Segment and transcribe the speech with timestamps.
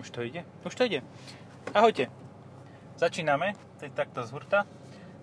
[0.00, 0.48] Už to ide?
[0.64, 1.04] Už to ide.
[1.76, 2.08] Ahojte.
[2.96, 4.64] Začíname, teď takto z hurta.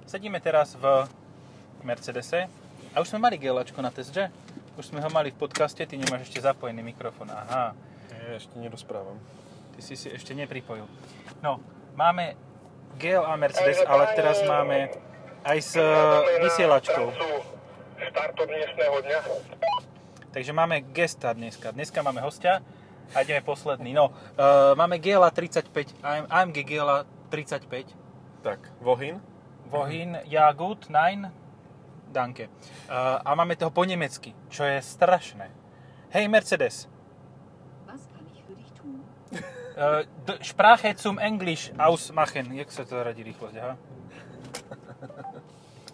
[0.06, 1.10] Sedíme teraz v
[1.82, 2.46] Mercedese
[2.94, 4.30] a už sme mali gelačko na test, že?
[4.78, 7.34] Už sme ho mali v podcaste, ty nemáš ešte zapojený mikrofón.
[7.34, 7.74] Aha,
[8.30, 9.18] Ja ešte nerozprávam.
[9.74, 10.86] ty si si ešte nepripojil.
[11.42, 11.58] No,
[11.98, 12.38] máme
[12.98, 14.94] GLA Mercedes, ale teraz máme
[15.42, 15.86] aj s eh,
[16.46, 17.14] vysielačkou.
[17.98, 19.20] Štartu dnešného dňa.
[20.30, 21.74] Takže máme gesta dneska.
[21.74, 22.62] Dneska máme hostia
[23.16, 23.94] a ideme posledný.
[23.94, 24.16] No, uh,
[24.76, 27.96] máme GLA 35, AM, AMG GLA 35.
[28.42, 29.22] Tak, Vohin.
[29.68, 31.28] Wohin, ja gut, nein,
[32.08, 32.48] danke.
[32.88, 35.52] Uh, a máme toho po nemecky, čo je strašné.
[36.10, 36.88] Hej Mercedes,
[37.84, 39.04] Was kann ich für dich tun?
[39.76, 42.56] uh, d- Sprache zum Englisch ausmachen.
[42.56, 43.76] Jak sa to radí rýchlosť, aha?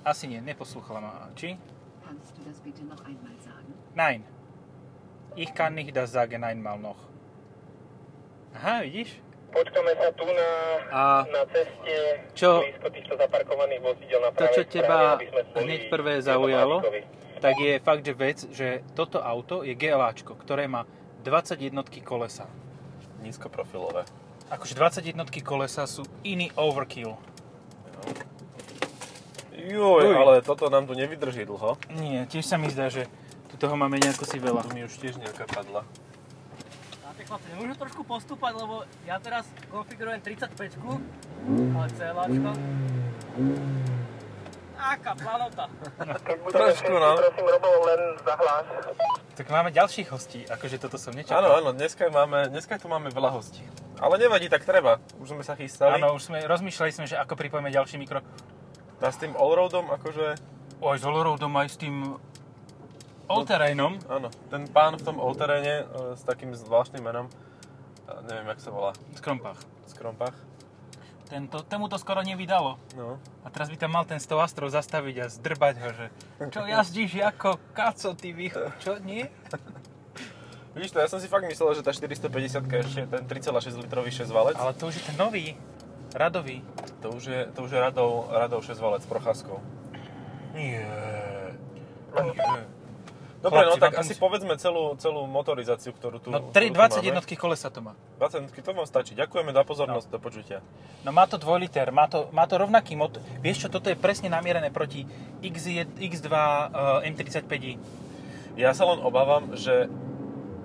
[0.05, 1.12] Asi nie, neposlúchala ma.
[1.34, 1.55] Či?
[2.04, 3.71] Kannst du das bitte noch einmal sagen?
[3.95, 4.21] Nein.
[5.36, 6.98] Ich kann nicht das sagen einmal noch.
[8.54, 9.18] Aha, vidíš?
[9.54, 10.50] Počkáme sa tu na,
[10.90, 11.94] A na ceste
[12.34, 15.22] čo- blízko týchto zaparkovaných vozidel na To, čo teba
[15.57, 16.82] hneď prvé zaujalo,
[17.38, 20.90] tak je fakt, že vec, že toto auto je GLAčko, ktoré má
[21.22, 22.50] 21 kolesa.
[23.22, 24.10] Nízkoprofilové.
[24.50, 27.13] Akože 21 kolesa sú iný overkill.
[29.54, 30.18] Joj, Uj.
[30.18, 31.77] ale toto nám tu nevydrží dlho.
[31.94, 33.05] Nie, tiež sa mi zdá, že
[33.54, 34.65] tu toho máme nejako si veľa.
[34.65, 35.85] Tu mi už tiež nejaká padla.
[37.13, 40.73] Tak chlapci, nemôžu trošku postúpať, lebo ja teraz konfigurujem 35
[41.77, 42.49] ale celáčko.
[44.73, 45.70] Aká planota.
[46.49, 47.10] Trošku, no.
[47.21, 48.65] prosím, Robo, len zahlás.
[49.37, 51.45] Tak máme ďalších hostí, akože toto som nečakal.
[51.45, 53.62] Áno, áno, dneska, máme, dneska tu máme veľa hostí.
[54.01, 54.98] Ale nevadí, tak treba.
[55.21, 56.01] Už sme sa chystali.
[56.01, 58.26] Áno, už sme, rozmýšľali sme, že ako pripojíme ďalší mikro.
[58.98, 60.34] A s tým allroadom, akože...
[60.84, 62.20] Oj, s Allroadom aj s tým
[63.27, 63.99] all-terrainom.
[64.09, 68.69] Áno, ten pán v tom allteréne e, s takým zvláštnym menom, e, neviem, jak sa
[68.72, 69.59] volá, V Krompách.
[69.88, 70.35] z Krompach.
[71.24, 72.78] Tento, tomu to skoro nevydalo.
[72.94, 73.18] No.
[73.41, 76.06] A teraz by tam mal ten 100 Astrov zastaviť a zdrbať ho, že
[76.51, 78.53] čo jazdíš ako kaco, ty vych...
[78.84, 79.25] Čo, nie?
[80.78, 84.09] Vidíš to, ja som si fakt myslel, že tá 450 je ešte ten 3,6 litrový
[84.09, 84.57] 6 valec.
[84.57, 85.53] Ale to už je ten nový,
[86.17, 86.66] radový.
[87.05, 89.61] To už je, to už je radov, radov 6 valec s procházkou.
[90.57, 90.85] Nie.
[93.43, 96.71] Dobre, Chlapci, no tak to asi musí- povedzme celú, celú motorizáciu, ktorú tu, No 3,
[96.71, 97.35] ktorú tu 21 máme.
[97.35, 97.91] kolesa to má.
[98.15, 99.11] 20 to vám stačí.
[99.19, 100.63] Ďakujeme za pozornosť, do počutia.
[101.03, 103.19] No má to 2 liter, má to, má to rovnaký motor.
[103.43, 105.03] Vieš čo, toto je presne namierené proti
[105.43, 107.75] X1, X2 uh, M35i.
[108.55, 109.91] Ja sa len obávam, že...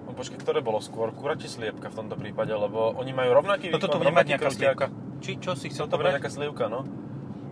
[0.06, 1.10] No, počkaj, ktoré bolo skôr?
[1.10, 2.54] Kura či sliepka v tomto prípade?
[2.54, 4.86] Lebo oni majú rovnaký Toto tu výkon, bude mať nejaká sliepka.
[5.18, 6.86] Či čo si chcel Toto bude nejaká slivka, no.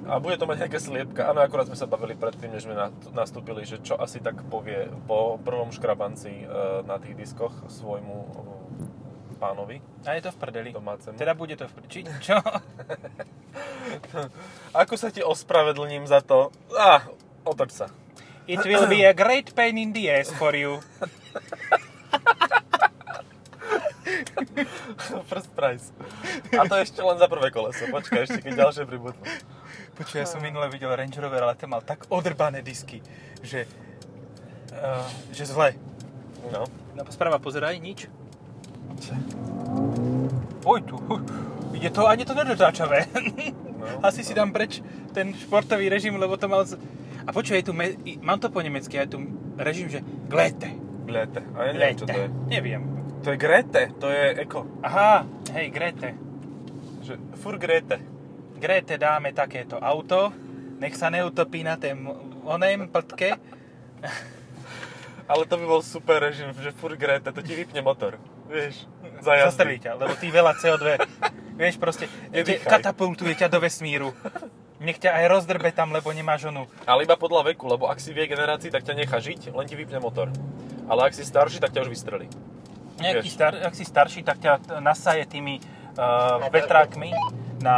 [0.07, 1.27] A bude to mať nejaká sliepka.
[1.27, 4.87] Áno, akurát sme sa bavili predtým, než sme na- nastúpili, že čo asi tak povie
[5.05, 6.47] po prvom škrabanci e,
[6.83, 8.29] na tých diskoch svojmu e,
[9.37, 10.71] pánovi A je to v prdeli.
[10.71, 11.19] domácemu.
[11.19, 11.91] Teda bude to v prdeli.
[11.91, 12.39] Či, čo?
[14.79, 16.55] Ako sa ti ospravedlním za to?
[16.73, 17.03] Ah,
[17.43, 17.87] otoč sa.
[18.47, 20.79] It will be a great pain in the ass for you.
[25.27, 25.91] First price.
[26.53, 27.85] A to ešte len za prvé koleso.
[27.85, 29.19] Počkaj, ešte keď ďalšie pribudnú.
[29.97, 33.01] Počuj, ja som minule videl Range Rover, ale ten mal tak odrbané disky,
[33.41, 33.65] že,
[34.77, 35.73] uh, že zle.
[36.53, 36.69] No.
[36.93, 38.05] No, správa, pozeraj, nič.
[40.65, 40.97] Oj, tu.
[41.73, 43.09] Ide to, ani to nedotáčavé.
[43.77, 44.01] No.
[44.09, 44.85] Asi si dám preč
[45.17, 46.65] ten športový režim, lebo to mal...
[46.65, 46.77] Z...
[47.25, 47.97] A počuj, tu, me...
[48.21, 49.19] mám to po nemecky, je tu
[49.57, 50.77] režim, že glete.
[51.09, 51.41] Glete.
[51.57, 52.29] A ja neviem, čo to je.
[52.53, 52.83] Neviem.
[53.25, 54.67] To je Grete, to je Eko.
[54.85, 55.25] Aha,
[55.57, 56.15] hej, Grete.
[57.01, 58.16] Že fur Grete.
[58.57, 60.33] Grete dáme takéto auto,
[60.81, 61.97] nech sa neutopí na tém
[62.45, 63.37] onem pltke.
[65.31, 68.17] Ale to by bol super režim, že fur Grete, to ti vypne motor.
[68.47, 68.87] Vieš,
[69.21, 69.51] za jazdy.
[69.51, 70.87] Zastrelí ťa, lebo ty veľa CO2,
[71.59, 74.15] vieš proste, te, katapultuje ťa do vesmíru.
[74.79, 76.71] Nech ťa aj rozdrbe tam, lebo nemáš onu.
[76.87, 79.75] Ale iba podľa veku, lebo ak si vie generácii, tak ťa nechá žiť, len ti
[79.75, 80.31] vypne motor.
[80.87, 82.31] Ale ak si starší, tak ťa už vystrelí.
[83.03, 85.59] Nejaký star, ak si starší, tak ťa nasaje tými
[85.99, 87.13] uh, vetrákmi
[87.67, 87.77] na...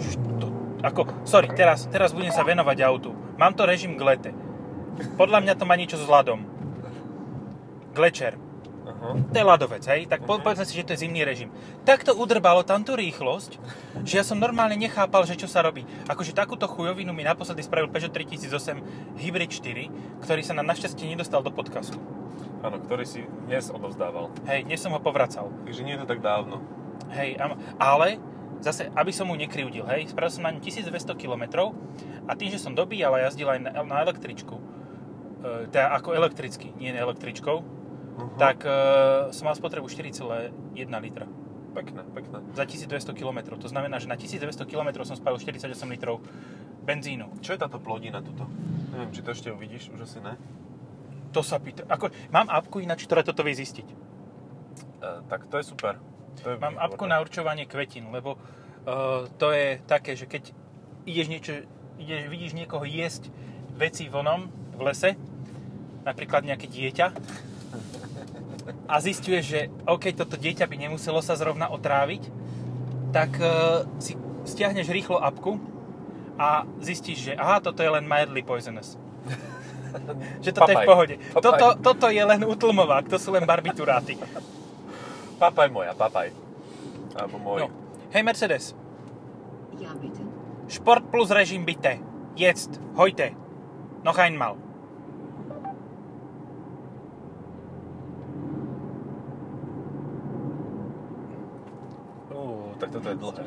[0.00, 0.46] Što,
[0.80, 3.12] ako, sorry, teraz, teraz budem sa venovať autu.
[3.36, 4.32] Mám to režim glete.
[5.20, 6.40] Podľa mňa to má niečo s ľadom.
[7.92, 8.40] Glečer.
[8.84, 9.16] Aha.
[9.32, 10.04] To je ľadovec, hej?
[10.04, 11.48] Tak po, povedzme si, že to je zimný režim.
[11.88, 13.56] Tak to udrbalo tam tú rýchlosť,
[14.04, 15.88] že ja som normálne nechápal, že čo sa robí.
[16.04, 21.40] Akože takúto chujovinu mi naposledy spravil Peugeot 3008 Hybrid 4, ktorý sa nám našťastie nedostal
[21.40, 21.96] do podcastu.
[22.60, 24.32] Áno, ktorý si dnes odovzdával.
[24.48, 25.48] Hej, dnes som ho povracal.
[25.64, 26.83] Takže nie je to tak dávno.
[27.14, 27.38] Hej,
[27.78, 28.18] ale
[28.64, 31.70] zase, aby som mu nekryudil, hej, spravil som na ňu 1200 km
[32.24, 34.62] a tým, že som dobíjal a jazdil aj na, na električku, e,
[35.68, 38.38] teda ako elektricky, nie električkou, Uh-huh.
[38.38, 38.70] tak e,
[39.34, 40.54] som mal spotrebu 4,1
[41.02, 41.26] litra
[41.74, 42.38] Pekné, pekné.
[42.54, 43.58] za 1200 km.
[43.58, 46.22] To znamená, že na 1200 km som spalil 48 litrov
[46.86, 47.42] benzínu.
[47.42, 48.46] Čo je táto plodina tuto?
[48.94, 50.38] Neviem, či to ešte uvidíš, už asi ne.
[51.34, 51.82] To sa pýta.
[51.90, 53.86] Ako, mám apku ináč, ktorá toto vie zistiť.
[53.90, 53.96] E,
[55.26, 55.98] tak to je super.
[56.42, 56.86] To je Mám výborné.
[56.90, 60.50] apku na určovanie kvetín, lebo uh, to je také, že keď
[61.06, 61.52] ideš niečo,
[62.00, 63.30] ideš, vidíš niekoho jesť
[63.76, 65.10] veci vonom v lese,
[66.02, 67.06] napríklad nejaké dieťa,
[68.84, 72.22] a zistuješ, že OK, toto dieťa by nemuselo sa zrovna otráviť,
[73.12, 75.56] tak uh, si stiahneš rýchlo apku
[76.36, 78.98] a zistíš, že aha, toto je len mildly poisonous.
[80.44, 80.88] že toto je v Papaj.
[80.88, 81.14] pohode.
[81.16, 81.40] Papaj.
[81.40, 84.18] Toto, toto je len utlmovák, to sú len barbituráty.
[85.44, 86.32] Papaj moja, papaj.
[87.20, 87.60] Alebo môj.
[87.60, 87.68] No.
[88.16, 88.72] Hej Mercedes,
[89.76, 90.24] Ja, bitte.
[90.72, 92.00] Sport plus Režim bitte.
[92.32, 93.36] Jetzt, heute.
[94.00, 94.56] Noch einmal.
[102.32, 103.44] Ú, tak toto je dlhé.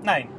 [0.00, 0.32] Nein.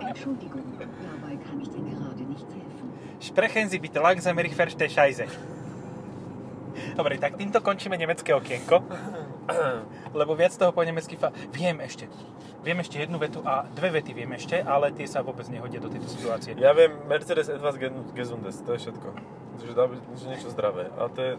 [0.08, 2.88] Entschuldigung, dabei kann ich dir gerade nicht helfen.
[3.20, 5.28] Sprechen Sie bitte langsam, ich verstehe Scheiße.
[6.94, 8.82] Dobre, tak týmto končíme nemecké okienko.
[10.18, 11.30] Lebo viac toho po nemecky fa...
[11.52, 12.08] Viem ešte.
[12.66, 15.86] Viem ešte jednu vetu a dve vety viem ešte, ale tie sa vôbec nehodia do
[15.86, 16.58] tejto situácie.
[16.58, 17.46] Ja viem Mercedes
[17.78, 19.08] Gen- Gesundes, to je všetko.
[19.62, 19.84] Že, dá,
[20.18, 20.90] že niečo zdravé.
[20.98, 21.32] A to je,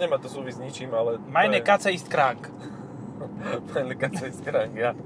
[0.00, 1.20] nemá to súvisť s ničím, ale...
[1.28, 2.48] Meine je- Katze ist krank.
[3.76, 4.96] Meine Katze ist krank, ja.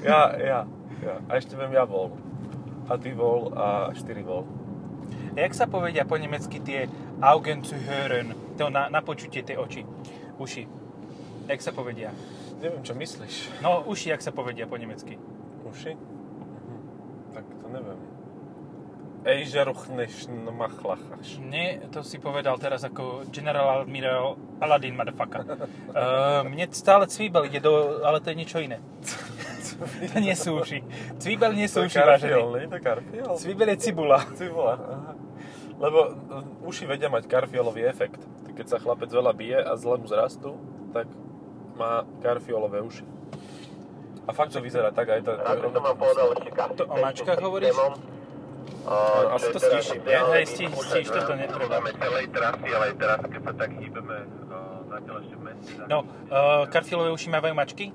[0.00, 0.58] Ja, ja,
[1.04, 1.14] ja.
[1.28, 2.16] A ešte viem ja vol.
[2.88, 4.48] A ty vol a 4 vol.
[5.38, 6.90] Jak sa povedia po nemecky tie
[7.22, 8.34] Augen zu hören?
[8.58, 9.86] To na, na počutie tie oči.
[10.34, 10.66] Uši.
[11.46, 12.10] Jak sa povedia?
[12.58, 13.62] Neviem, čo myslíš.
[13.62, 15.14] No, uši, jak sa povedia po nemecky.
[15.62, 15.94] Uši?
[15.94, 16.76] Mhm.
[17.38, 17.98] Tak to neviem.
[19.22, 21.38] Ejžeruchneš machlachaš.
[21.42, 25.42] Nie, to si povedal teraz ako General Admiral Aladdin, motherfucker.
[25.46, 28.02] Uh, mne stále cvíbel ide do...
[28.02, 28.82] Ale to je niečo iné.
[30.14, 30.82] to nie sú uši.
[31.22, 32.58] Cvíbel nie To sú je uši, karfiol, vážený.
[32.58, 32.66] nie?
[32.66, 33.34] To je karfiol.
[33.38, 34.18] Cvíbel je cibula.
[34.34, 35.12] Cibula, aha.
[35.78, 38.18] Lebo uh, uši vedia mať karfiolový efekt.
[38.58, 40.58] Keď sa chlapec veľa bije a zle mu zrastú,
[40.90, 41.06] tak
[41.78, 43.06] má karfiolové uši.
[44.26, 45.32] A fakt to vyzerá tak aj tá...
[45.38, 46.50] Rád by som vám povedal ešte.
[46.52, 47.72] To o mačkách hovoríš?
[47.78, 47.94] No,
[49.32, 49.86] asi to stíš.
[50.04, 51.80] Hej, stíš, stíš, toto netreba.
[51.80, 54.18] Máme celej trasy, ale aj teraz, keď sa tak hýbeme
[54.50, 55.80] uh, zatiaľ ešte v meste.
[55.88, 57.94] No, uh, karfiolové uši mávajú mačky?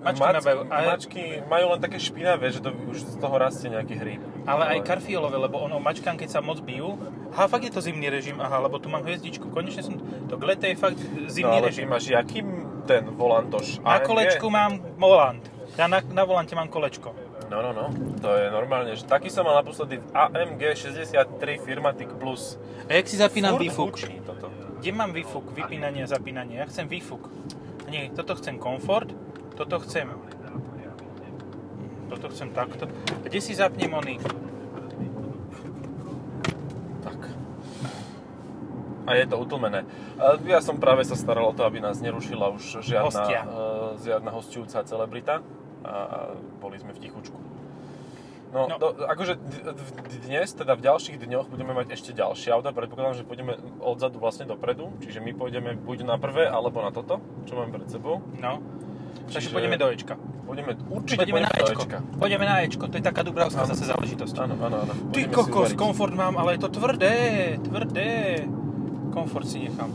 [0.00, 0.58] Mačky Mačky, mávajú.
[0.66, 4.20] A, mačky majú len také špinavé, že to už z toho rastie nejaký hríb.
[4.48, 6.96] ale aj karfiolové, lebo ono mačkám, keď sa moc bijú,
[7.30, 10.42] aha, fakt je to zimný režim, aha, lebo tu mám hviezdičku, konečne som, to k
[10.42, 11.88] lete je fakt No zimný ale ty režim.
[11.88, 12.40] máš jaký
[12.88, 13.84] ten volantoš?
[13.84, 15.44] Na kolečku mám volant.
[15.76, 17.12] Ja na, na volante mám kolečko.
[17.50, 17.90] No, no, no.
[18.22, 22.54] To je normálne, že taký som mal naposledy v AMG 63 Firmatic Plus.
[22.86, 23.90] A jak si zapínam Furt výfuk?
[23.90, 24.48] hučí toto.
[24.78, 25.50] Kde mám výfuk?
[25.50, 26.62] Vypínanie a zapínanie.
[26.62, 27.26] Ja chcem výfuk.
[27.90, 29.10] Nie, toto chcem komfort,
[29.60, 30.08] toto chcem...
[32.08, 32.88] Toto chcem takto.
[32.90, 34.18] A kde si zapnem oný?
[37.04, 37.20] Tak.
[39.06, 39.86] A je to utlmené.
[40.48, 43.40] Ja som práve sa staral o to, aby nás nerušila už žiadna, Hostia.
[43.46, 45.44] uh, žiadna hostujúca celebrita.
[45.80, 47.38] A, boli sme v tichučku.
[48.50, 48.76] No, No.
[48.82, 49.38] Do, akože
[50.26, 52.74] dnes, teda v ďalších dňoch budeme mať ešte ďalšie auta.
[52.74, 54.90] Predpokladám, že pôjdeme odzadu vlastne dopredu.
[54.98, 58.18] Čiže my pôjdeme buď na prvé, alebo na toto, čo máme pred sebou.
[58.42, 58.58] No.
[59.30, 60.14] Takže Čiže- pôjdeme do Ečka.
[60.46, 61.82] Pôjdeme, určite Pôjdeme na Ečko.
[61.86, 61.98] Ečka.
[62.18, 62.84] Pôjdeme na Ečko.
[62.90, 64.34] To je taká dubravská zase záležitosť.
[64.42, 64.92] Áno, áno, áno.
[65.14, 67.14] Ty kokos, komfort mám, ale je to tvrdé,
[67.62, 68.42] tvrdé.
[69.14, 69.90] Komfort si nechám.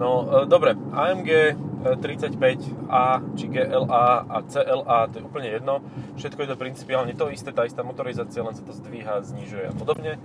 [0.00, 1.52] No, e, dobre, AMG e,
[2.00, 5.84] 35A, či GLA a CLA, to je úplne jedno.
[6.16, 9.74] Všetko je to principiálne to isté, tá istá motorizácia, len sa to zdvíha, znižuje a
[9.76, 10.16] podobne.
[10.16, 10.18] E,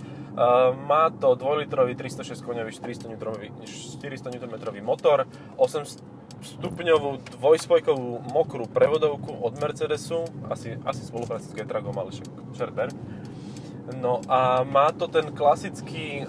[0.88, 3.20] Má to 2-litrový 306 koňový 400 Nm,
[3.68, 5.28] 400 Nm motor,
[5.60, 5.84] 8
[6.54, 12.94] stupňovú dvojspojkovú mokrú prevodovku od Mercedesu, asi, asi spolupráci s Getragom, ale však čerber.
[13.98, 16.24] No a má to ten klasický e,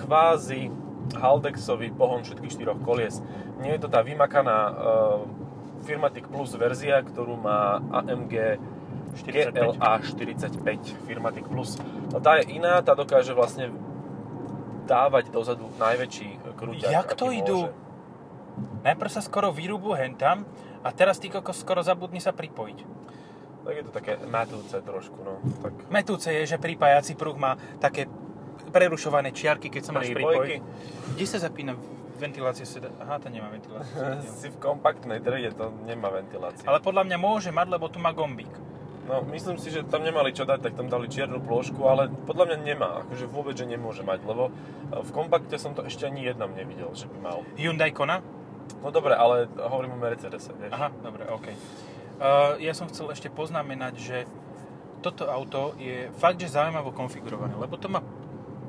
[0.00, 0.72] kvázi
[1.12, 3.20] Haldexový pohon všetkých štyroch kolies.
[3.60, 4.74] Nie je to tá vymakaná uh,
[5.84, 8.56] Firmatic Plus verzia, ktorú má AMG
[9.18, 9.52] 45.
[9.52, 11.76] GLA 45 Firmatic Plus.
[12.08, 13.68] No tá je iná, tá dokáže vlastne
[14.88, 16.90] dávať dozadu najväčší krúťak.
[16.90, 17.68] Jak to idú?
[17.68, 17.81] môže.
[18.82, 20.44] Najprv sa skoro vyrúbu hentam
[20.82, 22.78] a teraz ty kokos skoro zabudni sa pripojiť.
[23.62, 25.38] Tak je to také matúce trošku, no.
[25.62, 28.10] Tak Metúce je, že pripájací pruh má také
[28.74, 30.60] prerušované čiarky, keď sa máš pripojiť.
[31.14, 31.78] Kde sa zapína
[32.18, 32.90] ventilácia seda?
[32.98, 33.98] Aha, to nemá ventiláciu.
[34.42, 36.66] si v kompaktnej triede, to nemá ventiláciu.
[36.66, 38.50] Ale podľa mňa môže mať, lebo tu má gombík.
[39.02, 42.54] No, myslím si, že tam nemali čo dať, tak tam dali čiernu plôžku, ale podľa
[42.54, 44.54] mňa nemá, akože vôbec, že nemôže mať, lebo
[44.94, 47.42] v kompakte som to ešte ani jednom nevidel, že by mal.
[47.58, 48.22] Hyundai Kona?
[48.80, 50.72] No dobre, ale hovorím o Mercedese, vieš.
[50.72, 51.46] Aha, dobre, OK.
[51.52, 54.16] Uh, ja som chcel ešte poznamenať, že
[55.02, 58.00] toto auto je fakt, že zaujímavo konfigurované, lebo to má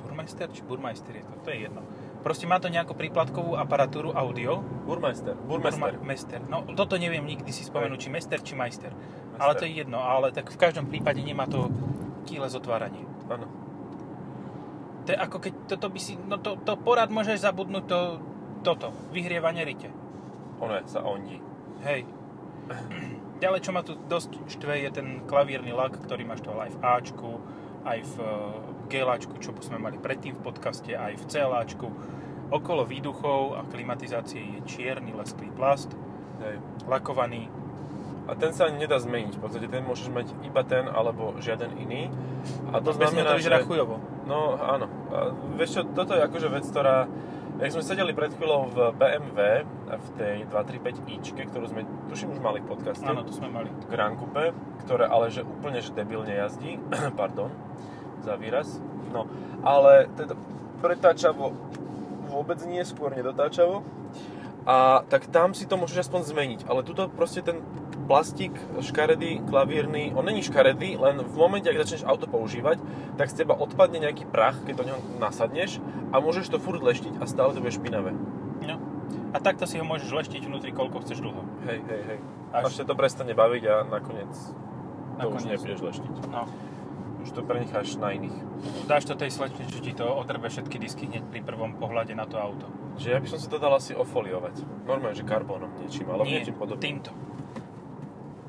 [0.02, 1.86] Burmeister, či Burmeister je to, to je jedno.
[2.26, 4.64] Proste má to nejakú príplatkovú aparatúru audio.
[4.88, 6.00] Burmeister, Burmeister.
[6.00, 6.40] Burmeister.
[6.48, 8.96] No, toto neviem nikdy si spomenúť, či Mester, či Meister.
[9.36, 11.68] Ale to je jedno, ale tak v každom prípade nemá to
[12.24, 13.04] kýle zotváranie.
[13.28, 13.46] Áno.
[15.04, 18.00] To je ako keď toto by si, no to, to porad môžeš zabudnúť to,
[18.64, 19.92] toto, vyhrievanie rite.
[20.64, 21.38] Ono sa ondí.
[21.84, 22.08] Hej.
[23.44, 26.80] Ďalej, čo ma tu dosť štve, je ten klavírny lak, ktorý máš to aj v
[26.80, 27.32] Ačku,
[27.84, 28.32] aj v e,
[28.88, 31.88] G-láčku, čo sme mali predtým v podcaste, aj v C-láčku.
[32.56, 35.92] Okolo výduchov a klimatizácie je čierny lesklý plast,
[36.40, 36.64] Hej.
[36.88, 37.52] lakovaný.
[38.24, 42.08] A ten sa nedá zmeniť, v podstate ten môžeš mať iba ten alebo žiaden iný.
[42.72, 44.00] A to neho znamená, to vyzerá chujovo.
[44.24, 44.88] No áno.
[45.12, 47.12] A vieš čo, toto je akože vec, ktorá...
[47.64, 52.60] Jak sme sedeli pred chvíľou v BMW, v tej 235ičke, ktorú sme, tuším, už mali
[52.60, 53.08] v podcaste.
[53.08, 53.72] Áno, to sme mali.
[53.88, 54.52] Grand Coupe,
[54.84, 56.76] ktoré ale že úplne že debilne jazdí.
[57.20, 57.56] Pardon
[58.20, 58.84] za výraz.
[59.16, 59.32] No,
[59.64, 60.36] ale teda
[60.84, 61.56] pretáčavo
[62.28, 63.80] vôbec nie, skôr nedotáčavo.
[64.68, 66.60] A tak tam si to môžeš aspoň zmeniť.
[66.68, 67.64] Ale tuto proste ten
[68.12, 68.52] plastik
[68.84, 72.84] škaredý, klavírny, on není škaredý, len v momente, ak začneš auto používať,
[73.16, 75.80] tak z teba odpadne nejaký prach, keď do neho nasadneš
[76.14, 78.14] a môžeš to furt leštiť a stále to bude špinavé.
[78.62, 78.78] No.
[79.34, 81.42] A takto si ho môžeš leštiť vnútri, koľko chceš dlho.
[81.66, 82.20] Hej, hej, hej.
[82.54, 84.30] Až- Až, to prestane baviť a nakoniec
[85.18, 85.50] to už Nakoniec.
[85.58, 86.16] nebudeš leštiť.
[86.30, 86.46] No.
[87.24, 88.36] Už to prenecháš na iných.
[88.84, 92.28] Dáš to tej slečne, že ti to otrbe všetky disky hneď pri prvom pohľade na
[92.28, 92.68] to auto.
[93.00, 94.60] Že ja by som si to dal asi ofoliovať.
[94.84, 96.84] Normálne, že karbónom niečím, alebo Nie, niečím podobným.
[97.00, 97.12] týmto.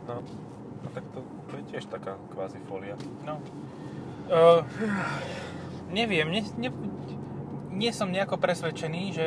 [0.05, 0.21] No.
[0.85, 2.99] A tak to, to je tiež taká kvázi folia.
[3.23, 3.39] No.
[4.27, 4.65] Uh,
[5.89, 6.71] neviem, nie, nie,
[7.75, 9.27] nie som nejako presvedčený, že,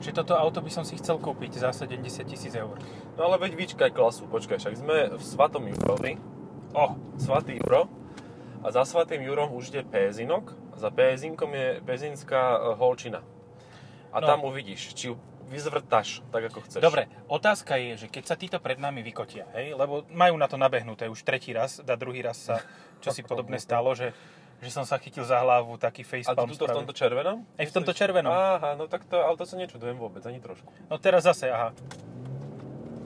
[0.00, 2.74] že toto auto by som si chcel kúpiť za 70 tisíc eur.
[3.14, 6.16] No ale veď vyčkaj klasu, počkaj, však sme v Svatom Jurovi.
[6.74, 6.86] O,
[7.16, 7.86] Svatý Juro.
[8.64, 10.56] A za Svatým Jurom už ide Pézinok.
[10.72, 13.22] A za Pézinkom je Pézinská e, holčina.
[14.10, 14.26] A No.
[14.26, 15.14] tam uvidíš, či
[15.44, 16.80] vyzvrtaš tak, ako chceš.
[16.80, 20.56] Dobre, otázka je, že keď sa títo pred nami vykotia, hej, lebo majú na to
[20.56, 22.58] nabehnuté už tretí raz, a druhý raz sa
[22.98, 24.16] čo si podobné stalo, že,
[24.64, 26.76] že som sa chytil za hlavu, taký A facepalm tu v spravil.
[26.80, 27.36] tomto červenom?
[27.52, 28.28] Aj v tomto červenom.
[28.28, 30.64] Aha, no tak to auto sa nečudujem vôbec, ani trošku.
[30.88, 31.76] No teraz zase, aha.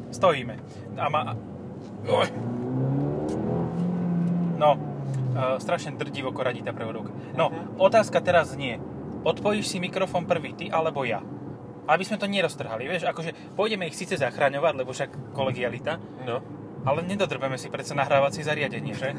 [0.09, 0.55] Stojíme.
[0.95, 1.35] A ma...
[2.05, 2.29] Oj.
[4.57, 7.11] No, uh, strašne drdivo radí tá prevodovka.
[7.35, 7.79] No, Mhm.
[7.79, 8.79] otázka teraz znie.
[9.21, 11.19] Odpojíš si mikrofón prvý, ty alebo ja?
[11.85, 16.39] Aby sme to neroztrhali, vieš, akože pôjdeme ich síce zachraňovať, lebo však kolegialita, No.
[16.87, 19.15] Ale nedodrbeme si predsa nahrávacie zariadenie, že?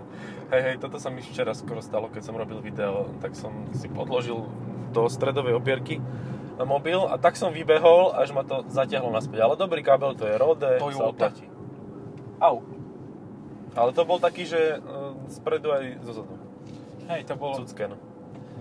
[0.52, 3.90] Hej, hej, toto sa mi včera skoro stalo, keď som robil video, tak som si
[3.90, 4.46] podložil
[4.94, 5.98] do stredovej opierky
[6.62, 9.42] mobil a tak som vybehol, až ma to zatiahlo naspäť.
[9.42, 11.50] Ale dobrý kábel to je, Rode, sa oplatí.
[12.38, 12.62] Au.
[13.74, 14.86] Ale to bol taký, že e,
[15.34, 16.38] spredu aj zozadu.
[17.10, 17.98] Hej, to bolo Cucken.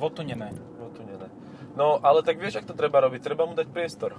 [0.01, 0.49] votunené.
[0.81, 1.29] No tu nie, ne.
[1.77, 3.21] No, ale tak vieš, ak to treba robiť?
[3.21, 4.17] Treba mu dať priestor.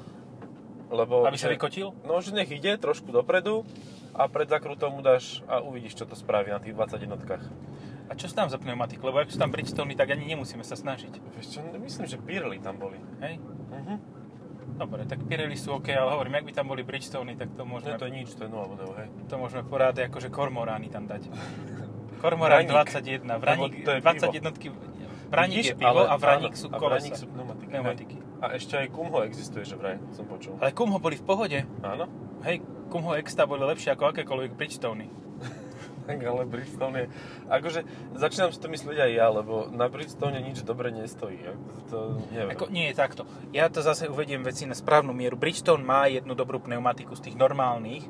[0.95, 1.91] Lebo, Aby sa že- vykotil?
[2.07, 3.67] No, že nech ide trošku dopredu
[4.14, 7.42] a pred zakrutom mu dáš a uvidíš, čo to spraví na tých 20 jednotkách.
[8.04, 9.00] A čo tam za pneumatik?
[9.00, 11.18] Lebo ak sú tam Bridgestone, tak ani nemusíme sa snažiť.
[11.35, 13.00] Vieš čo, myslím, že Pirelli tam boli.
[13.21, 13.40] Hej?
[13.71, 13.94] Mhm.
[14.75, 17.94] Dobre, tak Pirelli sú OK, ale hovorím, ak by tam boli Bridgestone, tak to môžeme,
[17.94, 19.06] Nie, to je nič, to je 0 bodov, hej.
[19.28, 21.30] to môžeme poráde akože kormorány tam dať.
[22.18, 22.88] Kormorán Vraník.
[23.28, 24.66] 21, vraník, to je 20 jednotky,
[25.28, 26.97] vraník Vidíš, je pivo ale- a vraník sú a kolesa.
[26.97, 27.68] vraník sú pneumatiky.
[27.68, 28.16] Pneumatiky.
[28.40, 30.56] A ešte aj Kumho existuje, že vraj, som počul.
[30.56, 31.59] Ale Kumho boli v pohode.
[31.80, 32.04] Áno?
[32.42, 35.07] Hej, Kumho Exta boli lepšie ako akékoľvek Bridgestone.
[36.05, 37.07] Tak ale Bridgestone je...
[37.49, 37.81] Akože,
[38.12, 41.41] začínam si to myslieť aj ja, lebo na Bridgestone nič dobre nestojí.
[41.88, 42.53] To neviem.
[42.53, 43.25] Ako, nie je takto.
[43.57, 45.41] Ja to zase uvediem veci na správnu mieru.
[45.41, 48.05] Bridgestone má jednu dobrú pneumatiku z tých normálnych.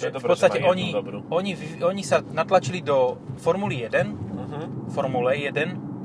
[0.00, 1.18] To je v dobré, podstate má jednu oni, dobrú.
[1.28, 1.52] oni,
[1.84, 4.88] oni sa natlačili do Formuly 1, Mhm.
[4.88, 5.95] Formule 1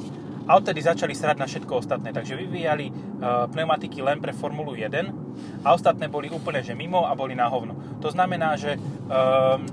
[0.52, 2.12] a odtedy začali srať na všetko ostatné.
[2.12, 7.16] Takže vyvíjali uh, pneumatiky len pre Formulu 1 a ostatné boli úplne že mimo a
[7.16, 8.04] boli na hovno.
[8.04, 8.76] To znamená, že
[9.08, 9.64] um,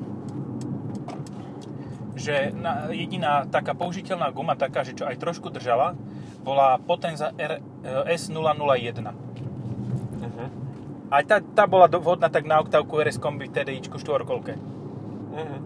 [2.18, 5.94] že na, jediná taká použiteľná guma, taká, že čo aj trošku držala,
[6.42, 8.98] bola Potenza R, e, S001.
[10.18, 10.44] Mhm.
[11.14, 14.26] Aj tá, tá bola vhodná tak na oktávku RS Kombi TDIčku 4
[15.38, 15.56] Mhm.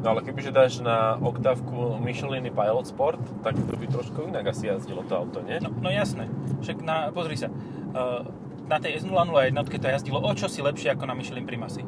[0.00, 4.72] No ale kebyže dáš na oktávku Michelin Pilot Sport, tak to by trošku inak asi
[4.72, 5.60] jazdilo to auto, nie?
[5.60, 6.24] No, no jasné.
[6.64, 8.24] Však na, pozri sa, uh,
[8.64, 11.84] na tej S001 to jazdilo o čosi lepšie ako na Michelin Primasy.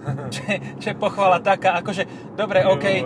[0.34, 2.08] čo, je, čo je pochvala taká, akože,
[2.40, 3.04] dobre, OK,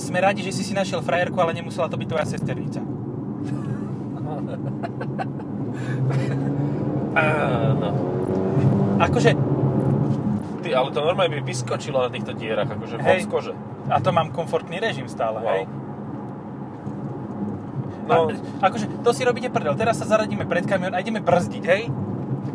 [0.00, 2.80] sme radi, že si si našiel frajerku, ale nemusela to byť tvoja sesternica.
[7.12, 7.88] Áno.
[8.96, 9.36] Akože,
[10.72, 13.22] Ty, ale to normálne by vyskočilo na týchto dierach, akože von Hej.
[13.22, 13.52] z kože.
[13.86, 15.52] a to mám komfortný režim stále, Wow.
[15.52, 15.62] hej?
[18.02, 18.14] No,
[18.58, 21.82] A, akože, to si robíte prdel, teraz sa zaradíme pred kamión a ideme brzdiť, hej?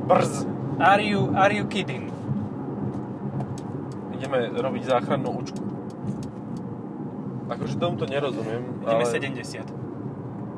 [0.04, 0.44] brz.
[0.78, 2.10] Are you, are you kidding?
[4.12, 5.62] Ideme robiť záchrannú učku.
[7.48, 9.14] Akože tomu to nerozumiem, Ideme ale...
[9.14, 9.62] 70.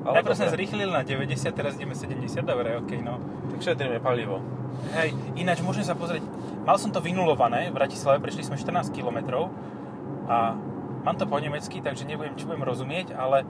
[0.02, 0.56] ale Najprv sme dobre.
[0.58, 3.22] zrýchlili na 90, teraz ideme 70, dobre, ok, no.
[3.60, 4.40] Šetríme palivo.
[4.96, 6.24] Hej, ináč môžem sa pozrieť,
[6.64, 9.52] mal som to vynulované v Bratislave, prešli sme 14 km
[10.32, 10.56] a
[11.04, 13.44] mám to po nemecky, takže nebudem, čo budem rozumieť, ale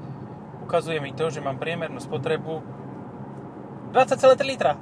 [0.65, 2.65] ukazuje mi to, že mám priemernú spotrebu
[3.93, 4.73] 20,3 litra.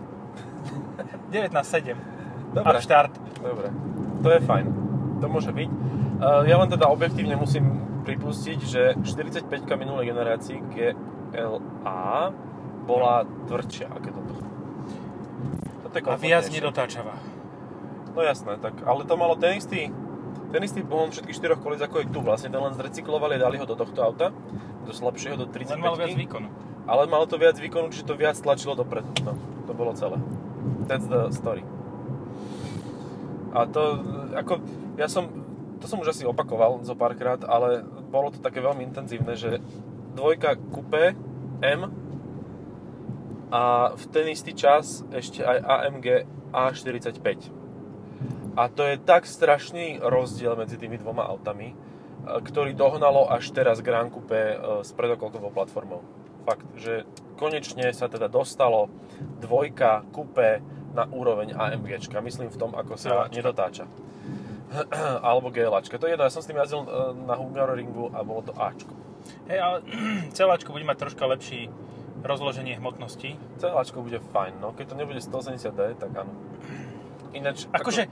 [1.36, 1.96] 19,7.
[2.56, 2.78] Dobre.
[2.78, 3.14] A štart.
[3.44, 3.68] Dobre,
[4.24, 4.66] to je fajn.
[5.20, 5.70] To môže byť.
[6.18, 12.32] Uh, ja len teda objektívne musím pripustiť, že 45 minulej generácii GLA
[12.88, 14.47] bola tvrdšia ako toto.
[15.88, 17.16] Toto je A viac nedotáčavá.
[18.12, 19.88] No jasné, tak, ale to malo ten istý,
[20.52, 22.20] ten istý pohon všetkých štyroch kolíc ako je tu.
[22.20, 24.34] Vlastne ten len zrecyklovali a dali ho do tohto auta,
[24.84, 26.48] do slabšieho, do 35 Len malo viac výkonu.
[26.90, 29.08] ale malo to viac výkonu, čiže to viac tlačilo dopredu.
[29.24, 30.20] No, to bolo celé.
[30.90, 31.64] That's the story.
[33.56, 34.04] A to,
[34.36, 34.60] ako,
[35.00, 35.30] ja som,
[35.80, 39.64] to som už asi opakoval zo párkrát, ale bolo to také veľmi intenzívne, že
[40.18, 41.14] dvojka kupé
[41.62, 41.90] M
[43.48, 46.08] a v ten istý čas ešte aj AMG
[46.52, 47.52] A45.
[48.58, 51.76] A to je tak strašný rozdiel medzi tými dvoma autami, e,
[52.42, 56.02] ktorý dohnalo až teraz Grand Coupe e, s predokolkovou platformou.
[56.42, 57.06] Fakt, že
[57.38, 58.90] konečne sa teda dostalo
[59.40, 60.60] dvojka Coupe
[60.98, 62.18] na úroveň AMGčka.
[62.26, 63.36] Myslím v tom, ako sa GLAčka.
[63.38, 63.86] nedotáča.
[65.28, 66.02] Alebo GLAčka.
[66.02, 66.90] To je jedno, ja som s tým jazdil e,
[67.30, 68.92] na Hungaroringu a bolo to Ačko.
[69.46, 69.78] Hej, ale
[70.38, 71.70] celáčko bude mať troška lepší
[72.24, 73.38] rozloženie hmotnosti.
[73.58, 76.34] Celáčko bude fajn, no keď to nebude 180D, tak áno.
[77.32, 78.08] Ináč, Akože,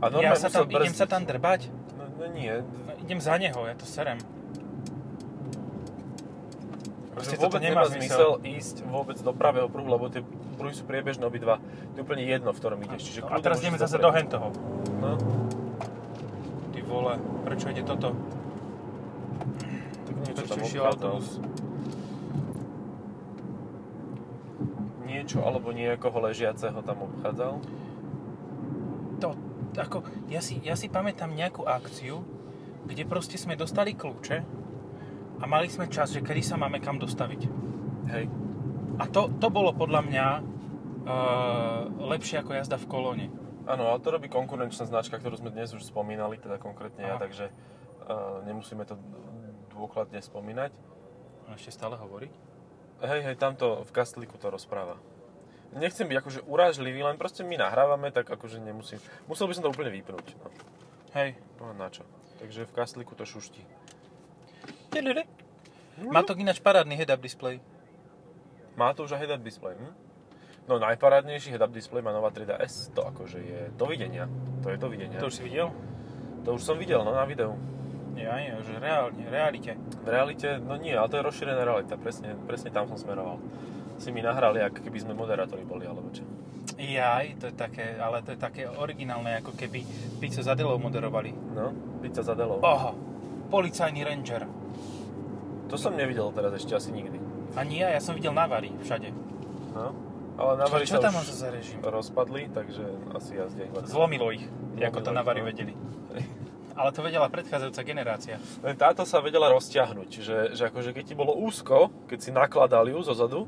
[0.00, 1.68] a ja sa tam, idem sa tam drbať.
[2.00, 4.16] No, no nie, No, idem za neho, ja to serem.
[7.12, 8.40] Proste Proste toto nemá nemá zmysel.
[8.40, 10.24] ísť vôbec do pravého pruhu, lebo tie
[10.56, 11.60] pruhy sú priebežné obidva.
[11.92, 13.12] To je úplne jedno, v ktorom ideš.
[13.12, 14.48] Čiže No, a teraz ideme zase do hentoho.
[15.04, 15.20] No,
[16.72, 18.16] Ty vole, prečo ide toto?
[20.00, 21.26] tak niečo Prečo tam išiel autobus?
[25.30, 27.62] Niečo alebo niekoho ležiaceho tam obchádzal.
[29.22, 29.28] To,
[29.78, 32.26] ako, ja si, ja si pamätám nejakú akciu,
[32.82, 34.42] kde proste sme dostali kľúče
[35.38, 37.46] a mali sme čas, že kedy sa máme kam dostaviť.
[38.10, 38.26] Hej.
[38.98, 43.26] A to, to bolo podľa mňa uh, lepšie ako jazda v kolóne.
[43.70, 47.22] Áno, ale to robí konkurenčná značka, ktorú sme dnes už spomínali, teda konkrétne ja, Aha.
[47.22, 48.98] takže uh, nemusíme to
[49.78, 50.74] dôkladne spomínať.
[51.46, 52.26] On ešte stále hovorí?
[52.98, 54.98] Hej, hej, tamto v Kastliku to rozpráva.
[55.70, 58.98] Nechcem byť akože urážlivý, len proste my nahrávame, tak akože nemusím.
[59.30, 60.34] Musel by som to úplne vypnúť.
[60.42, 60.50] No,
[61.14, 61.38] Hej.
[61.62, 62.02] no na čo?
[62.42, 63.62] Takže v Kastliku to šuští.
[64.90, 65.22] Tilili.
[66.00, 67.62] Má to ináč parádny head-up display.
[68.74, 69.94] Má to už aj head-up display, hm?
[70.66, 72.90] No najparádnejší head-up display má nová 3DS.
[72.94, 74.26] To akože je dovidenia.
[74.66, 75.18] To je dovidenia.
[75.22, 75.70] To už si videl?
[76.44, 77.52] to už som videl, no na videu.
[78.16, 79.78] Ja nie, že reálne, realite.
[80.02, 81.94] V realite, no nie, ale to je rozšírená realita.
[81.96, 83.40] Presne, presne tam som smeroval.
[84.00, 86.24] Si mi nahrali, ako keby sme moderátori boli, alebo čo.
[86.80, 89.84] Jaj, to je také, ale to je také originálne, ako keby
[90.16, 91.36] Pizza za Delou moderovali.
[91.52, 92.64] No, pizza za delou.
[92.64, 92.96] Oho,
[93.52, 94.48] policajný ranger.
[95.68, 97.20] To som nevidel teraz ešte asi nikdy.
[97.60, 99.12] Ani ja, ja som videl Navary všade.
[99.76, 99.92] No,
[100.40, 101.78] ale Navary čo sa tam mám za režim?
[101.84, 103.84] rozpadli, takže asi iba.
[103.84, 104.48] Zlomilo ich,
[104.80, 105.52] ako to Navary no.
[105.52, 105.76] vedeli.
[106.80, 108.40] Ale to vedela predchádzajúca generácia.
[108.80, 113.04] Táto sa vedela rozťahnuť, že, že akože keď ti bolo úzko, keď si nakladal ju
[113.04, 113.44] zo zadu,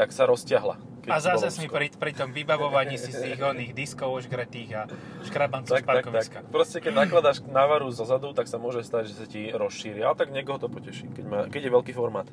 [0.00, 0.80] tak sa rozťahla.
[1.12, 4.82] A zase si pri, pri tom vybavovaní si z tých oných diskov ožgretých a
[5.28, 5.94] škrabancov z tak, tak, tak.
[6.00, 6.38] parkoviska.
[6.48, 10.00] Proste keď nakladáš navaru zo zadu, tak sa môže stať, že sa ti rozšíri.
[10.00, 12.28] Ale tak niekoho to poteší, keď, má, keď je veľký formát.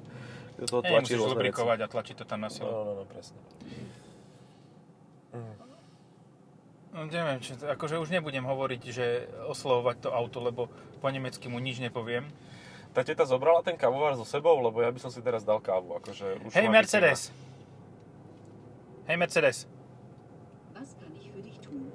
[0.64, 1.32] To tlačí musíš veci.
[1.36, 2.72] lubrikovať a tlačiť to tam na silu.
[2.72, 3.40] No, no, no, presne.
[6.96, 9.06] No, neviem, či, akože už nebudem hovoriť, že
[9.52, 12.26] oslovovať to auto, lebo po nemecky mu nič nepoviem.
[12.96, 15.94] Tá teta zobrala ten kávovar so sebou, lebo ja by som si teraz dal kávu.
[16.02, 17.30] Akože už Hej Mercedes!
[19.08, 19.68] Hej Mercedes!
[20.74, 21.92] Was kann ich für dich tun?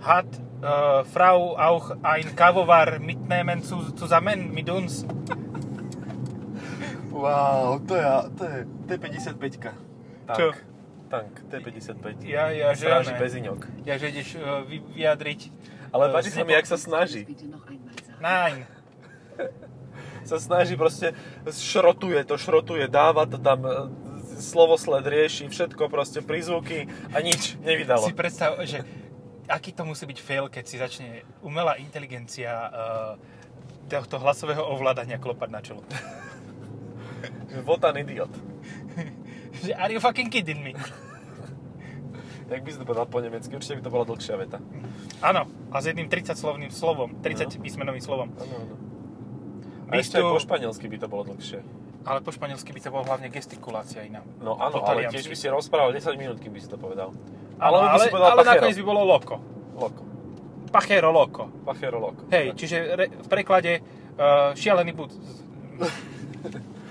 [0.00, 0.26] Hat
[0.62, 5.06] äh, Frau auch ein Kavovar mitnehmen zu, zusammen mit uns?
[7.10, 9.58] Wow, to je, to je, to je 55
[10.26, 10.36] Tak.
[10.36, 10.52] Čo?
[11.12, 12.24] Mustang T55.
[12.24, 13.60] Ja, ja, že Stráži beziňok.
[13.84, 15.40] Ja, že ideš uh, vy, vyjadriť...
[15.92, 17.28] Ale páči sa mi, jak sa snaží.
[18.16, 18.64] Nein.
[20.24, 21.12] Sa snaží proste,
[21.44, 23.92] šrotuje to, šrotuje, dáva to tam, e,
[24.42, 28.10] slovosled rieši, všetko proste, prízvuky a nič nevydalo.
[28.10, 28.82] Si predstav, že
[29.46, 31.08] aký to musí byť fail, keď si začne
[31.46, 33.14] umelá inteligencia uh,
[33.86, 35.82] tohto hlasového ovládania klopať na čelo.
[37.68, 38.32] Votan idiot.
[39.64, 40.72] že are you fucking kidding me?
[42.52, 44.60] Jak by si to povedal po nemecky, určite by to bola dlhšia veta.
[45.24, 48.28] Áno, a s jedným 30 slovným slovom, 30 písmenovým slovom.
[48.36, 48.74] Áno, áno.
[49.88, 51.64] A ešte aj tu- po španielsky by to bolo dlhšie.
[52.02, 54.26] Ale po španielsky by to bolo hlavne gestikulácia iná.
[54.42, 57.14] No áno, Po ale tiež by si rozprával 10 minút, by si to povedal.
[57.56, 58.52] By ale, si povedal ale pachero.
[58.58, 59.34] nakoniec by bolo loco.
[59.78, 60.02] Loko.
[60.72, 61.42] Pachero loco.
[61.62, 62.22] Pachero loko.
[62.32, 63.78] Hej, čiže re, v preklade
[64.18, 65.10] uh, šialený bud.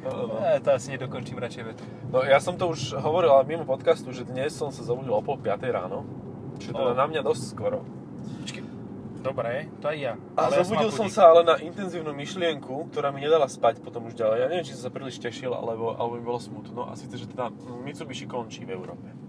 [0.00, 0.40] No, no, no.
[0.40, 1.84] E, to asi nedokončím radšej vetu.
[2.08, 5.20] no ja som to už hovoril ale mimo podcastu, že dnes som sa zobudil o
[5.20, 6.08] pol 5 ráno.
[6.56, 6.96] Čiže teda O.
[6.96, 7.84] na mňa dosť skoro.
[8.40, 8.59] Počkej,
[9.20, 10.14] dobre, to aj ja.
[10.34, 11.16] A Ale ja zobudil mám som budík.
[11.16, 14.36] sa ale na intenzívnu myšlienku, ktorá mi nedala spať potom už ďalej.
[14.40, 16.88] Ja neviem, či som sa príliš tešil, alebo, alebo mi bolo smutno.
[16.88, 17.52] A síce, že teda
[17.84, 19.19] Mitsubishi končí v Európe.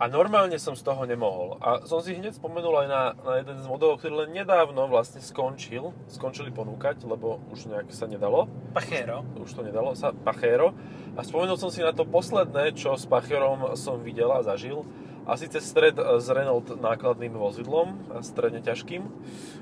[0.00, 1.60] A normálne som z toho nemohol.
[1.60, 5.20] A som si hneď spomenul aj na, na jeden z modelov, ktorý len nedávno vlastne
[5.20, 5.92] skončil.
[6.08, 8.48] Skončili ponúkať, lebo už nejak sa nedalo.
[8.72, 9.28] Pachero.
[9.36, 10.16] Už to nedalo sa.
[10.16, 10.72] Pachero.
[11.14, 14.88] A spomenul som si na to posledné, čo s Pacherom som videl a zažil.
[15.28, 19.04] A síce stred s Renault nákladným vozidlom, stredne ťažkým,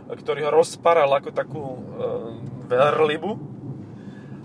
[0.07, 1.79] ktorý ho rozparal ako takú e,
[2.71, 3.43] verlibu.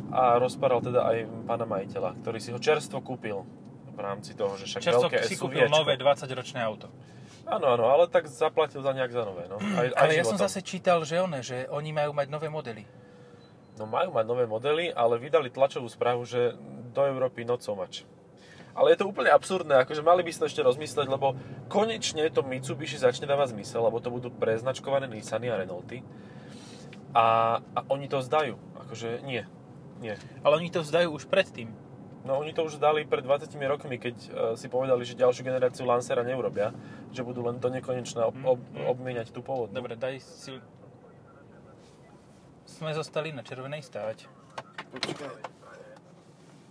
[0.10, 3.46] A rozparal teda aj pána majiteľa, ktorý si ho čerstvo kúpil
[3.94, 6.90] v rámci toho, že však Čerstvo veľké si kúpil nové 20-ročné auto.
[7.44, 9.60] Áno, áno, ale tak zaplatil za nejak za nové, no.
[9.60, 10.46] Aj, aj Ale ja som životom.
[10.48, 12.88] zase čítal, že one, že oni majú mať nové modely.
[13.76, 16.56] No majú mať nové modely, ale vydali tlačovú správu, že
[16.94, 18.06] do Európy not so much.
[18.74, 21.38] Ale je to úplne absurdné, akože mali by to ešte rozmyslieť, lebo
[21.70, 26.02] konečne to Mitsubishi začne dávať zmysel, lebo to budú preznačkované Nissany a Renaulty.
[27.14, 28.58] A, a oni to zdajú.
[28.88, 29.46] Akože nie.
[30.02, 30.18] Nie.
[30.42, 31.70] Ale oni to vzdajú už predtým.
[32.24, 35.84] No oni to už dali pred 20 rokmi, keď uh, si povedali, že ďalšiu generáciu
[35.84, 36.72] Lancera neurobia,
[37.12, 39.76] že budú len to nekonečné ob, ob, obmieniať tú pôvodnú.
[39.76, 40.56] Dobre, daj si...
[42.64, 44.32] Sme zostali na červenej stáť.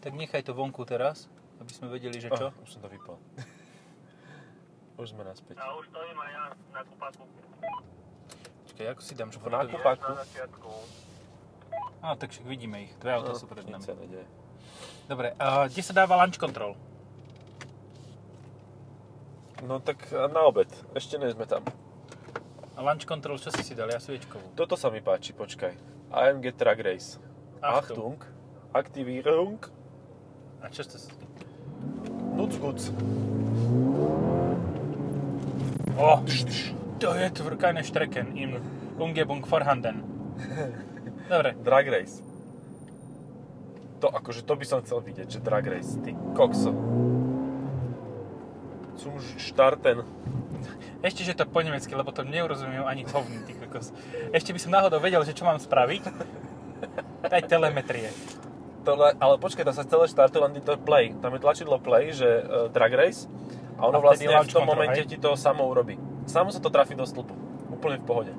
[0.00, 1.28] Tak nechaj to vonku teraz,
[1.60, 2.48] aby sme vedeli, že čo.
[2.48, 3.20] Oh, už som to vypol.
[5.04, 5.60] už sme naspäť.
[5.60, 7.22] A už stojím aj ja na kúpaku.
[8.66, 10.10] Počkaj, ako si dám nákupaku.
[10.16, 10.70] Na začiatku.
[12.02, 12.92] Á, tak však vidíme ich.
[12.98, 13.84] Dve auta sú pred nič nami.
[13.84, 14.41] sa nedieje.
[15.06, 16.72] Dobre, a kde sa dáva lunch control?
[19.62, 20.66] No tak na obed.
[20.92, 21.62] Ešte nie sme tam.
[22.74, 23.90] A lunch control, čo si si dal?
[23.90, 24.56] Ja sviečkovú.
[24.56, 25.74] Toto sa mi páči, počkaj.
[26.10, 27.20] AMG Track Race.
[27.62, 28.18] Achtung.
[28.18, 28.18] Achtung.
[28.72, 29.60] Aktivierung.
[30.58, 30.96] A čo to...
[30.96, 31.12] s-
[32.32, 32.80] Nuc guc.
[35.94, 36.18] Oh,
[36.96, 38.56] to je tvr keine Strecken im
[38.96, 40.00] Umgebung vorhanden.
[41.30, 42.24] Dobre, Drag Race.
[44.02, 45.94] To akože to by som chcel vidieť, že Drag Race.
[46.02, 46.74] Ty kokso.
[48.98, 50.02] Zum starten.
[51.06, 53.94] ešte, že to po nemecky, lebo to neurozumiem ani hovný, ty kokos.
[54.34, 56.02] Ešte by som náhodou vedel, že čo mám spraviť.
[57.30, 58.10] Daj telemetrie.
[58.82, 61.14] Tohle, ale počkaj, tam sa celé štartuje len to play.
[61.22, 63.30] Tam je tlačidlo play, že uh, Drag Race.
[63.78, 65.06] A ono A vlastne v tom momente hej?
[65.06, 65.94] ti to samo urobí.
[66.26, 67.34] Samo sa to trafí do stĺpu.
[67.70, 68.32] Úplne v pohode.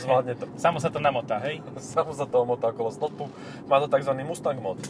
[0.00, 0.44] Zvládne to.
[0.56, 1.60] Samo sa to namotá, hej?
[1.94, 3.24] Samo sa to motá okolo stĺpu.
[3.68, 4.12] Má to tzv.
[4.24, 4.80] Mustang mod.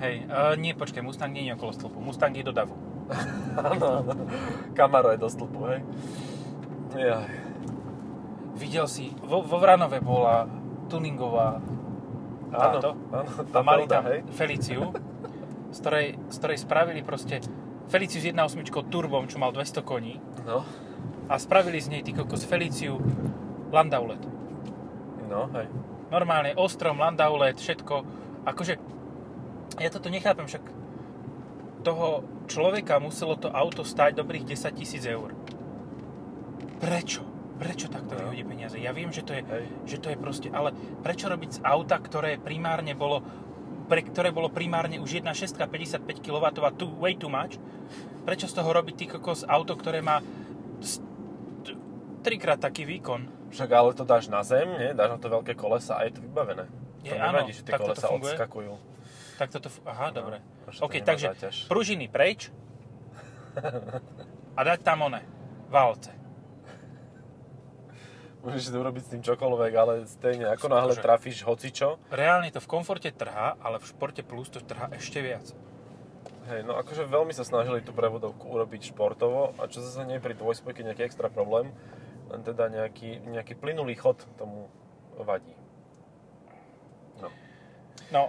[0.00, 1.98] Hej, uh, nie, počkaj, Mustang nie je okolo stĺpu.
[2.00, 2.76] Mustang je do davu.
[3.56, 4.12] Áno, áno.
[4.74, 5.80] Kamaro je do stĺpu, hej.
[6.98, 7.28] Jaj.
[8.56, 10.48] Videl si, vo, vo Vranove bola
[10.88, 11.60] tuningová
[12.50, 12.90] Áno, táto.
[13.12, 14.20] áno, a tá mali Felda, tam hej.
[14.32, 14.82] Feliciu,
[15.70, 17.42] z ktorej, z ktorej spravili proste
[17.86, 20.62] Feliciu s 1.8 turbom, čo mal 200 koní No,
[21.28, 22.98] a spravili z nej ty kokos Feliciu
[23.68, 24.22] Landaulet.
[25.26, 25.66] no, hej.
[26.06, 27.94] Normálne ostrom, Landaulet, všetko.
[28.46, 28.78] Akože,
[29.76, 30.62] ja toto nechápem, však
[31.82, 32.06] toho
[32.46, 35.34] človeka muselo to auto stáť dobrých 10 tisíc eur.
[36.78, 37.22] Prečo?
[37.56, 38.28] Prečo takto No.
[38.28, 38.76] vyhodí peniaze?
[38.76, 39.64] Ja viem, že to je, Hej.
[39.84, 43.24] že to je proste, ale prečo robiť z auta, ktoré primárne bolo
[43.86, 46.42] pre ktoré bolo primárne už 1.6 55 kW
[46.74, 47.54] too, way too much,
[48.26, 50.18] prečo z toho robiť ty kokos auto, ktoré má
[50.82, 50.98] s-
[51.62, 51.78] t-
[52.20, 53.45] trikrát taký výkon?
[53.56, 54.92] Však ale to dáš na zem, nie?
[54.92, 56.68] Dáš na to veľké kolesa a je to vybavené.
[57.00, 58.76] Je, to áno, nevadí, že tie kolesa odskakujú.
[59.40, 59.72] Tak toto...
[59.88, 60.44] Aha, dobre.
[60.68, 61.56] že to OK, takže záťaž.
[61.64, 62.52] pružiny preč
[64.52, 65.24] a dať tam one,
[65.72, 66.12] válce.
[68.44, 72.68] Môžeš to urobiť s tým čokoľvek, ale stejne, ako náhle trafíš hocičo, Reálne to v
[72.68, 75.48] komforte trhá, ale v športe plus to trhá ešte viac.
[76.46, 80.24] Hej, no akože veľmi sa snažili tú prevodovku urobiť športovo a čo zase nie je
[80.28, 81.72] pri dvojspojke nejaký extra problém,
[82.30, 84.66] len teda nejaký, nejaký plynulý chod tomu
[85.18, 85.54] vadí.
[87.22, 87.28] No.
[88.12, 88.22] No,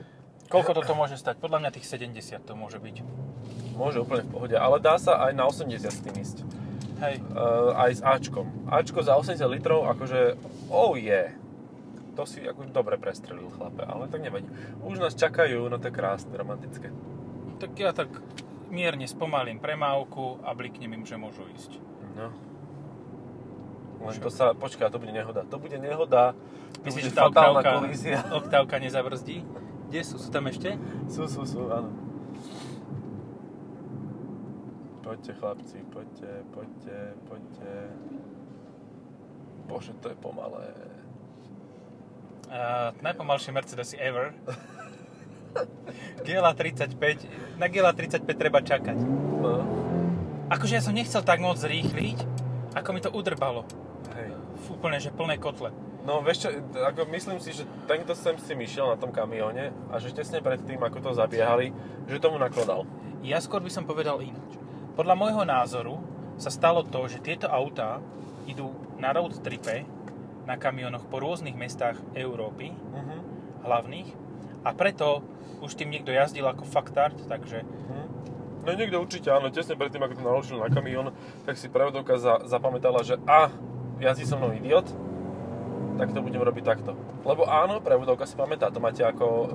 [0.48, 1.42] koľko toto môže stať?
[1.42, 2.96] Podľa mňa tých 70 to môže byť.
[3.76, 6.38] Môže úplne v pohode, ale dá sa aj na 80 s tým ísť.
[6.98, 7.22] Hej.
[7.30, 8.48] Uh, aj s Ačkom.
[8.74, 10.34] Ačko za 80 litrov, akože,
[10.74, 11.34] oh yeah.
[12.18, 14.50] To si ako dobre prestrelil chlape, ale tak nevadí.
[14.82, 16.90] Už nás čakajú, no to je krásne, romantické.
[17.62, 18.10] Tak ja tak
[18.74, 21.78] mierne spomalím premávku a bliknem im, že môžu ísť.
[22.18, 22.34] No.
[23.98, 25.42] Len to sa, počkaj, to bude nehoda.
[25.50, 26.38] To bude nehoda,
[26.82, 28.18] to Myslíš, bude fatálna oktávka, kolízia.
[28.40, 29.44] oktávka nezabrzdí?
[29.90, 30.16] Kde sú?
[30.20, 30.76] Sú tam ešte?
[31.08, 31.90] Sú, sú, sú, áno.
[35.02, 37.72] Poďte chlapci, poďte, poďte, poďte.
[39.68, 40.68] Bože, to je pomalé.
[42.48, 44.36] Uh, najpomalšie Mercedesy ever.
[46.28, 48.98] GLA 35, na GLA 35 treba čakať.
[49.00, 49.64] No,
[50.48, 52.24] Akože ja som nechcel tak moc rýchliť,
[52.76, 53.68] ako mi to udrbalo.
[54.72, 55.72] Úplne, že plné kotle.
[56.08, 59.12] No vieš čo, ako myslím si, že ten, kto sem s tým išiel na tom
[59.12, 61.76] kamióne a že tesne pred tým, ako to zabiehali,
[62.08, 62.88] že tomu nakladal.
[63.26, 64.56] Ja skôr by som povedal ináč.
[64.96, 66.00] Podľa môjho názoru
[66.40, 68.00] sa stalo to, že tieto autá
[68.48, 69.84] idú na road tripe
[70.48, 73.20] na kamionoch po rôznych mestách Európy, Uh-huh.
[73.68, 74.08] hlavných,
[74.64, 75.20] a preto
[75.60, 77.68] už tým niekto jazdil ako faktart, takže
[78.68, 81.16] No niekto určite áno, tesne pred tým, ako to naložil na kamión,
[81.48, 83.48] tak si pravodovka za, zapamätala, že a,
[84.00, 84.86] jazdí so mnou idiot,
[85.98, 86.94] tak to budem robiť takto.
[87.26, 89.48] Lebo áno, prevodovka si pamätá, to máte ako e,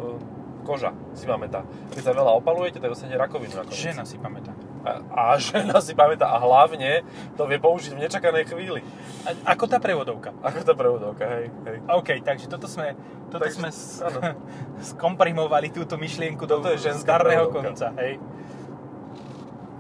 [0.62, 1.62] koža si pamätá.
[1.94, 3.78] Keď sa veľa opalujete, tak dostanete rakovinu nakoniec.
[3.78, 4.50] žena si pamätá.
[4.82, 7.06] A, a žena si pamätá a hlavne
[7.38, 8.82] to vie použiť v nečakanej chvíli.
[9.22, 10.34] A, ako tá prevodovka.
[10.42, 11.78] Ako tá prevodovka, hej, hej.
[11.86, 12.98] OK, takže toto sme,
[13.30, 14.02] toto Takže- sme s,
[14.94, 17.62] skomprimovali túto myšlienku do Toto ženská zdarného prevodovka.
[17.70, 17.86] konca.
[18.02, 18.18] Hej.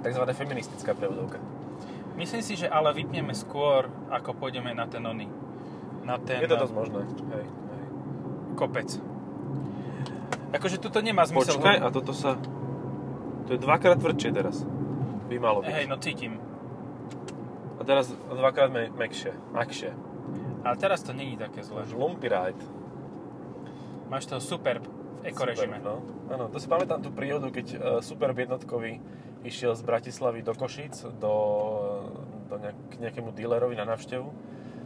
[0.02, 1.38] Takzvaná feministická prevodovka.
[2.16, 5.26] Myslím si, že ale vypneme skôr, ako pôjdeme na ten oný.
[6.02, 7.86] Na ten Je to dosť možné, hej, hej.
[8.58, 8.88] kopec.
[10.52, 11.56] Akože tuto nemá zmysel.
[11.56, 12.36] Počkaj, a toto sa...
[13.48, 14.62] To je dvakrát tvrdšie teraz.
[15.30, 15.72] By malo byť.
[15.72, 16.36] Hej, no cítim.
[17.78, 19.32] A teraz dvakrát me- mekšie.
[19.56, 19.90] Makšie.
[20.62, 21.88] Ale teraz to není také zlé.
[21.90, 22.62] Lumpy ride.
[24.12, 24.84] Máš toho superb
[25.24, 25.80] v ekorežime.
[25.80, 25.96] Super, no.
[26.28, 29.00] Áno, to si pamätám tú príhodu, keď uh, Superb jednotkový
[29.42, 31.34] išiel z Bratislavy do Košíc, do,
[32.46, 34.28] do nejak, k nejakému dealerovi na návštevu.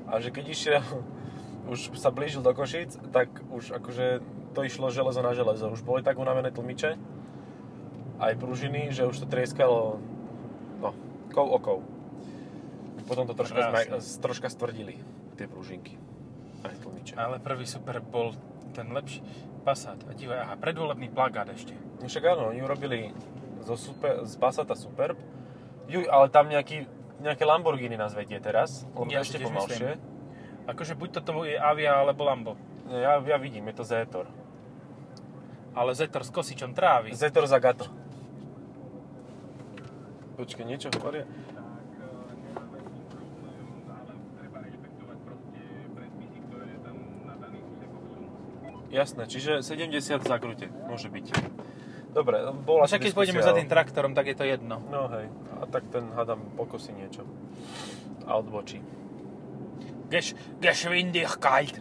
[0.09, 0.83] A že keď išiel,
[1.73, 4.25] už sa blížil do Košíc, tak už akože
[4.57, 5.69] to išlo železo na železo.
[5.69, 6.97] Už boli tak unavené tlmiče,
[8.16, 10.01] aj pružiny, že už to trieskalo,
[10.81, 10.97] no,
[11.33, 11.79] kov okov.
[13.05, 14.99] Potom to troška, zma- troška stvrdili,
[15.37, 16.01] tie pružinky.
[16.64, 17.14] Aj tlmiče.
[17.14, 18.35] Ale prvý super bol
[18.75, 19.23] ten lepší.
[19.62, 19.99] Passat.
[20.07, 21.75] A dívaj, aha, predvolebný plagát ešte.
[21.99, 23.11] No však áno, oni urobili
[23.66, 25.18] zo super, z Passata Superb.
[25.90, 26.87] Juj, ale tam nejaký,
[27.18, 29.98] nejaké Lamborghini nás vedie teraz, lebo Ja ešte pomalšie.
[30.66, 32.55] Akože buď toto je Avia alebo Lambo.
[32.90, 34.26] Ja, ja vidím, je to Zetor.
[35.74, 37.14] Ale Zetor s kosičom trávy.
[37.14, 37.90] Zetor Zagato.
[40.38, 41.26] Počkaj, niečo hovoria?
[48.87, 51.26] Jasné, čiže 70 v zakrute, môže byť.
[52.16, 54.81] Dobre, bola Však keď pôjdeme za tým traktorom, tak je to jedno.
[54.88, 55.29] No hej,
[55.61, 57.29] a tak ten hádam pokosí niečo.
[58.24, 58.81] A odbočí.
[60.09, 61.76] Geš, Geschwindigkeit.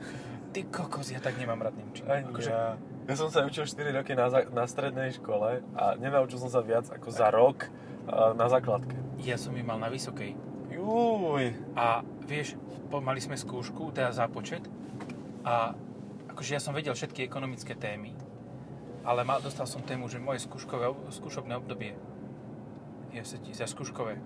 [0.52, 2.08] Ty kokos, ja tak nemám rád Nemčinu.
[2.12, 2.76] Ani Akože, ja.
[2.80, 6.92] ja som sa učil 4 roky na, na strednej škole a nenaučil som sa viac
[6.92, 7.72] ako za rok
[8.36, 8.96] na základke.
[9.24, 10.36] ja som ju mal na vysokej.
[10.72, 11.56] Júj.
[11.80, 12.60] A vieš,
[12.92, 14.68] mali sme skúšku, teda zápočet.
[15.48, 15.76] A
[16.32, 18.16] akože ja som vedel všetky ekonomické témy.
[19.06, 21.94] Ale mal, dostal som tému, že moje skúškové, ob- skúšobné obdobie
[23.14, 24.18] je sa ti za skúškové.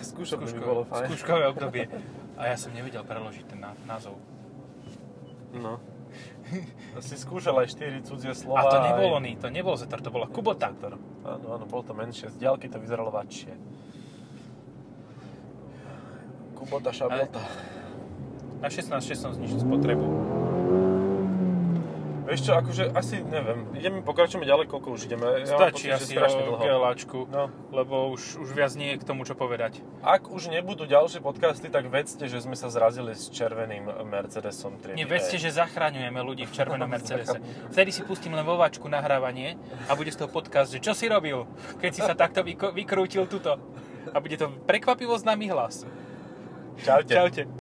[0.00, 1.10] Skúšobné by bolo fajn.
[1.10, 1.84] skúškové obdobie.
[2.38, 4.16] A ja som nevedel preložiť ten ná- názov.
[5.52, 5.82] No.
[7.04, 8.62] Si skúšal aj 4 cudzie slova.
[8.62, 10.70] A to nebol aj- to nebol Zetor, to bola Kubota.
[10.70, 10.94] Zetor.
[11.22, 12.30] Áno, áno, bolo to menšie.
[12.30, 13.54] Z diaľky to vyzeralo vačšie.
[16.54, 17.40] Kubota, šablota.
[18.60, 20.06] Na 16-6 som znižil spotrebu.
[22.30, 23.66] Vieš čo, akože asi neviem.
[23.74, 25.26] Ideme, pokračujeme ďalej, koľko už ideme.
[25.40, 26.62] Ja Stačí pocit, asi strašne dlho.
[26.62, 27.50] geláčku, No.
[27.68, 29.82] lebo už, už viac nie je k tomu, čo povedať.
[30.00, 34.94] Ak už nebudú ďalšie podcasty, tak vedzte, že sme sa zrazili s červeným Mercedesom 3
[34.94, 37.42] Nie, vedzte, že zachraňujeme ľudí v červenom Mercedese.
[37.68, 41.50] Vtedy si pustím len vovačku nahrávanie a bude z toho podcast, že čo si robil,
[41.76, 43.58] keď si sa takto vyko- vykrútil tuto.
[44.06, 45.82] A bude to prekvapivo známy hlas.
[46.78, 47.12] Čaute.
[47.12, 47.42] Čaute.